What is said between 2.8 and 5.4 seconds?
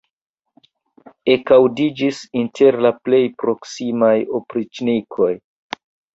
la plej proksimaj opriĉnikoj.